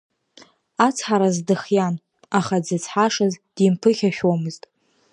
[0.85, 1.95] Ацҳаразы дыхиан,
[2.39, 4.63] аха дзыцҳашаз димԥыхьашәомызт.